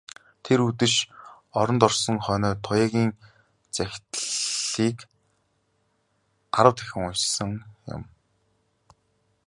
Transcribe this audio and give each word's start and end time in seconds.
Тэр 0.45 0.59
үдэш 0.67 0.95
оронд 1.59 1.81
орсон 1.87 2.17
хойноо 2.25 2.53
Туяагийн 2.65 3.11
захидлыг 3.75 4.97
арав 6.57 6.73
дахин 6.77 7.03
уншсан 7.09 7.51
юм. 7.95 8.03